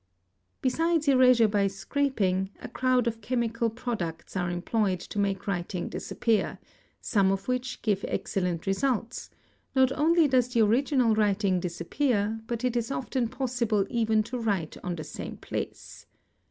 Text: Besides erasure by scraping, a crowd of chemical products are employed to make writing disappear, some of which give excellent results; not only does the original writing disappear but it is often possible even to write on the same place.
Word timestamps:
Besides 0.63 1.07
erasure 1.07 1.47
by 1.47 1.67
scraping, 1.67 2.49
a 2.59 2.67
crowd 2.67 3.05
of 3.05 3.21
chemical 3.21 3.69
products 3.69 4.35
are 4.35 4.49
employed 4.49 4.99
to 5.01 5.19
make 5.19 5.45
writing 5.45 5.89
disappear, 5.89 6.57
some 6.99 7.31
of 7.31 7.47
which 7.47 7.83
give 7.83 8.03
excellent 8.07 8.65
results; 8.65 9.29
not 9.75 9.91
only 9.91 10.27
does 10.27 10.47
the 10.47 10.61
original 10.63 11.13
writing 11.13 11.59
disappear 11.59 12.41
but 12.47 12.63
it 12.65 12.75
is 12.75 12.89
often 12.89 13.27
possible 13.27 13.85
even 13.91 14.23
to 14.23 14.39
write 14.39 14.75
on 14.83 14.95
the 14.95 15.03
same 15.03 15.37
place. 15.37 16.07